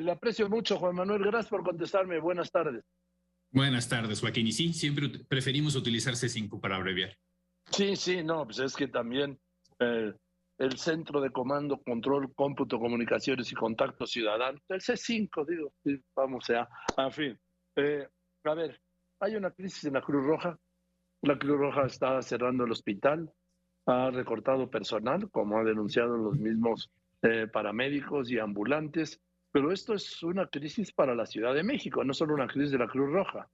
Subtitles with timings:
[0.00, 1.22] le aprecio mucho, Juan Manuel.
[1.24, 2.20] Gracias por contestarme.
[2.20, 2.84] Buenas tardes.
[3.50, 4.46] Buenas tardes, Joaquín.
[4.46, 7.16] Y sí, siempre preferimos utilizar C5 para abreviar.
[7.70, 9.38] Sí, sí, no, pues es que también
[9.78, 10.12] eh,
[10.58, 15.72] el Centro de Comando, Control, Cómputo, Comunicaciones y Contacto Ciudadano, el C5, digo,
[16.14, 17.38] vamos a, en fin.
[17.76, 18.06] Eh,
[18.44, 18.80] a ver,
[19.20, 20.58] hay una crisis en la Cruz Roja.
[21.22, 23.30] La Cruz Roja está cerrando el hospital,
[23.86, 26.90] ha recortado personal, como han denunciado los mismos
[27.22, 29.20] eh, paramédicos y ambulantes,
[29.52, 32.78] pero esto es una crisis para la Ciudad de México, no solo una crisis de
[32.78, 33.48] la Cruz Roja.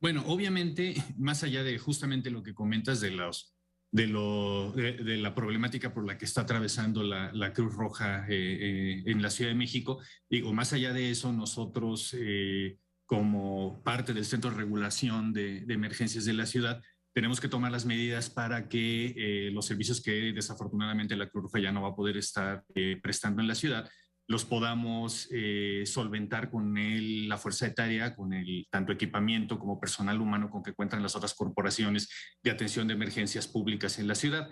[0.00, 3.56] Bueno, obviamente, más allá de justamente lo que comentas de los
[3.92, 8.34] de, lo, de, la problemática por la que está atravesando la, la Cruz Roja eh,
[8.34, 10.00] eh, en la Ciudad de México.
[10.28, 15.74] Digo, más allá de eso, nosotros eh, como parte del Centro de Regulación de, de,
[15.74, 16.82] Emergencias de la ciudad,
[17.14, 21.72] tenemos que tomar las medidas para que los servicios que desafortunadamente la Cruz Roja ya
[21.72, 22.62] no va a poder estar
[23.00, 23.88] prestando en la ciudad,
[24.28, 30.20] los podamos eh, solventar con el, la fuerza etaria, con el tanto equipamiento como personal
[30.20, 32.08] humano con que cuentan las otras corporaciones
[32.42, 34.48] de atención de emergencias públicas en la ciudad.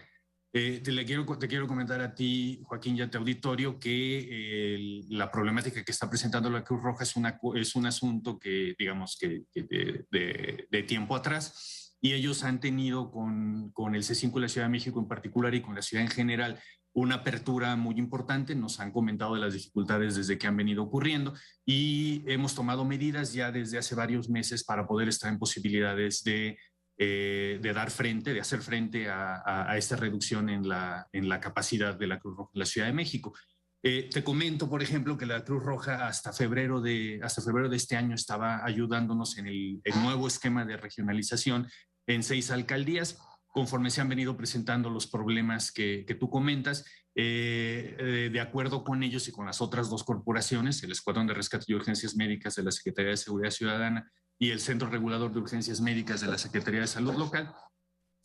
[0.53, 5.29] Eh, te, quiero, te quiero comentar a ti, Joaquín, y a tu auditorio, que la
[5.29, 9.43] problemática que está presentando la Cruz Roja es, una, es un asunto que, digamos, que,
[9.53, 14.69] de, de, tiempo atrás, y ellos han tenido con, con el C5 de la Ciudad
[14.69, 16.61] de México en particular y con la ciudad en general
[16.95, 21.34] una apertura muy importante, nos han comentado de las dificultades desde que han venido ocurriendo
[21.67, 26.56] y hemos tomado medidas ya desde hace varios meses para poder estar en posibilidades de,
[26.97, 31.97] eh, de dar frente, de hacer frente a, esta reducción en la, en la capacidad
[31.97, 33.34] de la Cruz Roja en la Ciudad de México.
[33.83, 37.77] Eh, te comento, por ejemplo, que la Cruz Roja hasta febrero de, hasta febrero de
[37.77, 41.67] este año estaba ayudándonos en el, el nuevo esquema de regionalización
[42.06, 43.19] en seis alcaldías
[43.55, 49.05] conforme se han venido presentando los problemas que, tú comentas, eh, eh, de acuerdo con
[49.05, 52.65] ellos y con las otras dos corporaciones, el Escuadrón de Rescate y Urgencias Médicas de
[52.65, 54.11] la Secretaría de Seguridad Ciudadana
[54.41, 57.55] y el Centro Regulador de Urgencias Médicas de la Secretaría de Salud Local,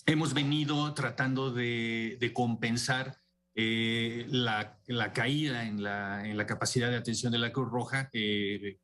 [0.08, 3.20] hemos venido tratando de, compensar
[3.54, 4.80] eh, la,
[5.14, 8.10] caída en la, en la, capacidad de atención de la Cruz Roja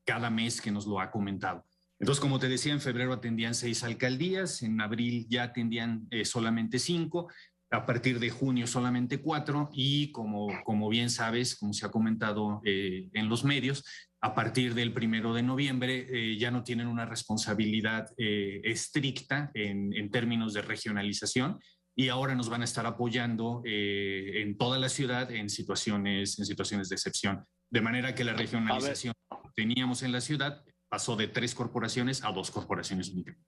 [0.03, 1.66] cada mes que nos lo ha comentado.
[2.00, 6.78] Entonces, como te decía, en febrero atendían seis alcaldías, en abril ya atendían eh, solamente
[6.79, 7.31] cinco,
[7.72, 12.61] a partir de junio solamente cuatro y como, como bien sabes, como se ha comentado
[12.63, 13.84] eh, en los medios,
[14.22, 20.09] a partir del primero de noviembre eh, ya no tienen una responsabilidad estricta en, en,
[20.09, 21.59] términos de regionalización
[21.95, 26.89] y ahora nos van a estar apoyando en toda la ciudad en situaciones, en situaciones
[26.89, 27.45] de excepción.
[27.72, 30.63] De manera que la regionalización que teníamos en la ciudad
[30.95, 33.45] pasó de tres corporaciones a dos corporaciones únicamente.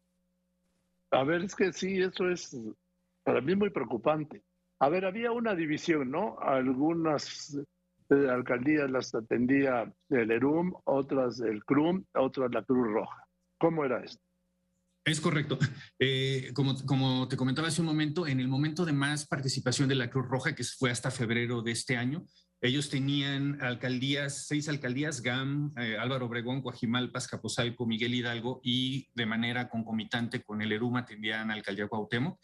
[1.12, 2.58] A ver, es que sí, eso es
[3.24, 4.44] para mí muy preocupante.
[4.80, 6.38] A ver, había una división, ¿no?
[6.42, 7.58] Algunas
[8.10, 13.24] eh, alcaldías las atendía el ERUM, otras el CRUM, otras la Cruz Roja.
[13.58, 14.22] ¿Cómo era esto?
[15.06, 15.58] Es correcto.
[16.00, 19.96] Eh, como, como te comentaba hace un momento, en el momento de más participación de
[19.96, 22.26] la Cruz Roja, que fue hasta febrero de este año,
[22.60, 29.28] ellos tenían alcaldías, seis alcaldías, GAM, eh, Álvaro Obregón, Coajimalpa, Capozalco, Miguel Hidalgo y de
[29.28, 32.40] manera concomitante con el ERUMA atendían alcaldía Cuauhtémoc.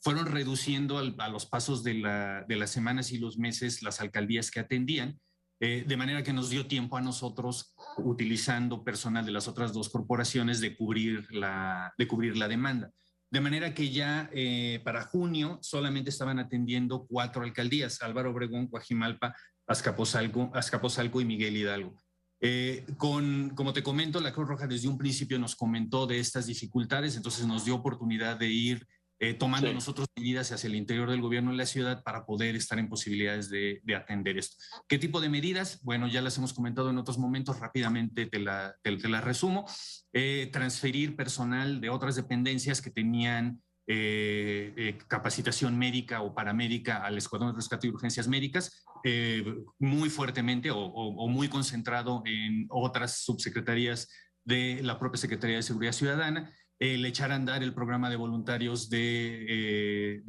[0.00, 5.20] Fueron reduciendo a los pasos de, las semanas y los meses las alcaldías que atendían,
[5.60, 9.90] eh, de manera que nos dio tiempo a nosotros, utilizando personal de las otras dos
[9.90, 12.90] corporaciones, de cubrir la, de cubrir la demanda.
[13.30, 19.34] De manera que ya eh, para junio solamente estaban atendiendo cuatro alcaldías, Álvaro Obregón, Coajimalpa,
[19.68, 21.94] Azcapotzalco, y Miguel Hidalgo.
[22.40, 26.46] Eh, con, como te comento, la Cruz Roja desde un principio nos comentó de estas
[26.46, 28.86] dificultades, entonces nos dio oportunidad de ir
[29.20, 32.78] eh, tomando nosotros medidas hacia el interior del gobierno de la ciudad para poder estar
[32.78, 34.56] en posibilidades de, atender esto.
[34.86, 35.82] ¿Qué tipo de medidas?
[35.82, 39.66] Bueno, ya las hemos comentado en otros momentos, rápidamente te la, te, resumo.
[40.12, 47.16] Eh, transferir personal de otras dependencias que tenían eh, eh, capacitación médica o paramédica al
[47.16, 49.42] Escuadrón de Rescate y Urgencias Médicas, eh,
[49.78, 54.10] muy fuertemente o, muy concentrado en otras subsecretarías
[54.44, 58.90] de la propia Secretaría de Seguridad Ciudadana, el echar a andar el programa de voluntarios
[58.90, 60.22] del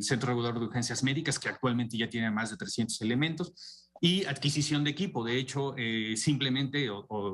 [0.00, 4.82] Centro Regulador de Urgencias Médicas, que actualmente ya tiene más de 300 elementos, y adquisición
[4.82, 5.24] de equipo.
[5.24, 5.74] De hecho,
[6.16, 6.88] simplemente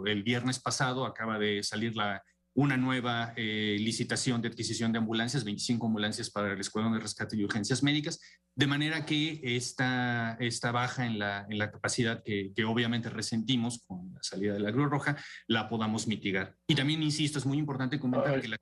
[0.07, 2.21] el viernes pasado acaba de salir la
[2.55, 7.37] una nueva eh, licitación de adquisición de ambulancias, 25 ambulancias para el Escuadrón de Rescate
[7.37, 8.21] y Urgencias Médicas,
[8.55, 13.83] de manera que esta, esta baja en la, en la capacidad que, que, obviamente resentimos
[13.87, 15.17] con la salida de la Cruz Roja,
[15.49, 16.55] la podamos mitigar.
[16.69, 18.59] Y también, insisto, es muy importante comentar que la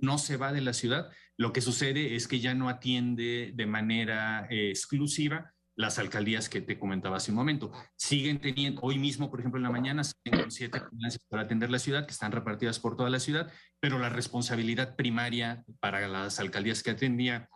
[0.00, 3.66] no se va de la ciudad, lo que sucede es que ya no atiende de
[3.66, 7.72] manera eh, exclusiva las alcaldías que te comentaba hace un momento.
[7.96, 11.78] Siguen teniendo, hoy mismo, por ejemplo, en la mañana, siguen siete ambulancias para atender la
[11.78, 16.82] ciudad, que están repartidas por toda la ciudad, pero la responsabilidad primaria para las alcaldías
[16.82, 17.48] que atendía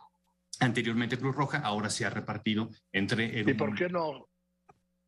[0.59, 3.41] anteriormente Cruz Roja, ahora se ha repartido entre...
[3.41, 4.27] ¿Y por qué no?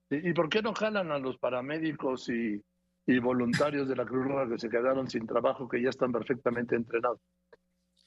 [0.10, 2.62] ¿Y por qué no jalan a los paramédicos y,
[3.06, 6.75] y voluntarios de la Cruz Roja que se quedaron sin trabajo, que ya están perfectamente
[6.75, 7.19] entrenados?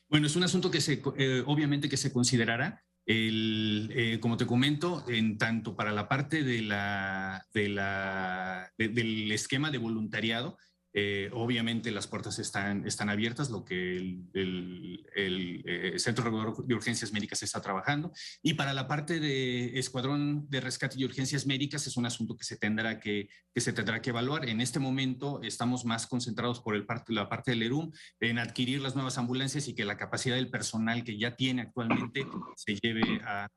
[0.09, 2.83] Bueno, es un asunto que se, eh, obviamente que se considerará.
[3.07, 9.31] El, eh, como te comento, en tanto para la parte de la, de la, del
[9.33, 10.57] esquema de voluntariado,
[10.97, 17.13] eh, obviamente las puertas están, están abiertas, lo que el, eh, Centro Regulador de Urgencias
[17.13, 18.13] Médicas está trabajando.
[18.43, 22.45] Y para la parte de Escuadrón de Rescate y Urgencias Médicas es un asunto que
[22.45, 24.49] se tendrá que, que, se tendrá que evaluar.
[24.49, 28.81] En este momento estamos más concentrados por el parte, la parte del ERUM en adquirir
[28.81, 32.25] las nuevas ambulancias y que la capacidad del personal que ya tiene actualmente
[32.55, 33.49] se lleve a,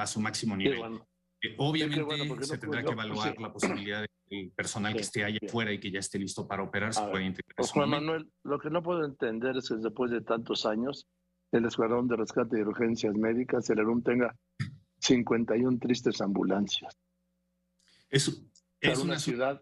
[0.00, 0.80] a, su máximo nivel.
[1.58, 5.78] obviamente se tendrá que evaluar la posibilidad de el personal que esté allá afuera y
[5.78, 7.54] que ya esté listo para operar se puede integrar.
[7.56, 11.06] Pues, Juan Manuel, lo que no puedo entender es que después de tantos años,
[11.52, 14.34] el Escuadrón de Rescate y Urgencias Médicas, el ERUM, tenga
[15.00, 16.96] 51 tristes ambulancias.
[18.08, 18.42] Es,
[18.80, 19.60] es una, ciudad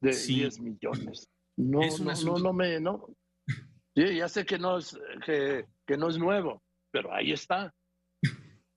[0.00, 1.28] de 10 millones.
[1.56, 3.06] No, no, no, no, me, no.
[3.92, 4.96] Sí, ya sé que no es,
[5.26, 6.62] que, que no es nuevo,
[6.92, 7.74] pero ahí está.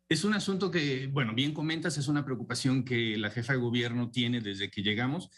[0.09, 4.11] Es un asunto que, bueno, bien comentas, es una preocupación que la jefa de gobierno
[4.11, 5.29] tiene desde que llegamos.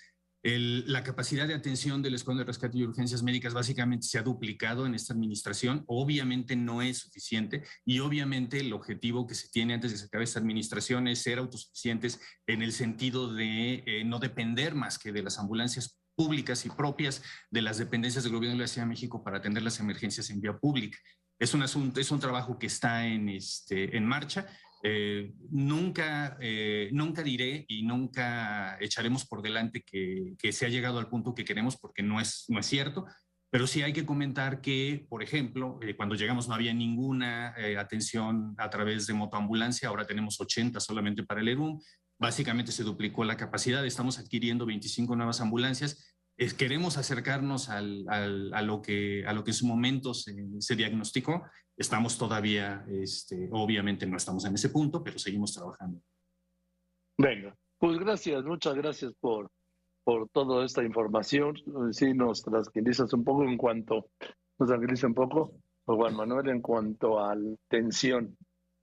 [0.44, 4.86] la capacidad de atención del Escuadrón de Rescate y Urgencias Médicas básicamente se ha duplicado
[4.86, 5.84] en esta administración.
[5.88, 10.24] Obviamente no es suficiente y obviamente el objetivo que se tiene antes de que acabe
[10.24, 15.24] esta administración es ser autosuficientes en el sentido de eh, no depender más que de
[15.24, 19.24] las ambulancias públicas y propias de las dependencias del gobierno de la Ciudad de México
[19.24, 20.98] para atender las emergencias en vía pública.
[21.38, 24.46] Es un asunto, es un trabajo que está en, este, en marcha.
[24.84, 31.10] Eh, nunca, eh, nunca diré y nunca echaremos por delante que, se ha llegado al
[31.10, 33.06] punto que queremos porque no es, no es cierto,
[33.50, 38.54] pero sí hay que comentar que, por ejemplo, eh, cuando llegamos no había ninguna atención
[38.58, 41.81] a través de motoambulancia, ahora tenemos 80 solamente para el ERUM,
[42.20, 46.15] básicamente se duplicó la capacidad, estamos adquiriendo 25 nuevas ambulancias
[46.58, 51.44] queremos acercarnos al, a, lo que, a lo que en su momento se, se diagnosticó.
[51.78, 56.02] Estamos todavía, este, obviamente no estamos en ese punto, pero seguimos trabajando.
[57.18, 59.50] Venga, pues gracias, muchas gracias por,
[60.04, 61.56] por toda esta información.
[61.92, 64.10] Sí, nos tranquilizas un poco en cuanto,
[64.60, 65.54] nos tranquiliza un poco,
[65.86, 68.38] Juan Manuel, en cuanto a la tensión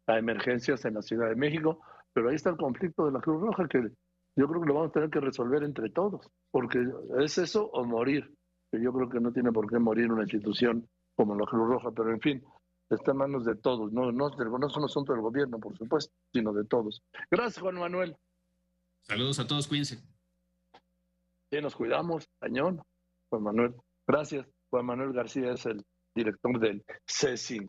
[0.06, 1.80] a emergencias en la Ciudad de México,
[2.12, 3.90] pero ahí está el conflicto de la Cruz Roja que
[4.36, 6.84] yo creo que lo vamos a tener que resolver entre todos, porque
[7.20, 8.34] es eso o morir.
[8.72, 12.10] Yo creo que no tiene por qué morir una institución como la Cruz Roja, pero
[12.10, 12.44] en fin,
[12.88, 16.12] está en manos de todos, no, no, no es un asunto del gobierno, por supuesto,
[16.32, 17.02] sino de todos.
[17.30, 18.16] Gracias, Juan Manuel.
[19.02, 19.98] Saludos a todos, cuídense.
[21.50, 22.80] Sí, nos cuidamos, cañón,
[23.28, 23.74] Juan Manuel.
[24.06, 24.46] Gracias.
[24.70, 25.84] Juan Manuel García es el
[26.14, 27.68] director del C5.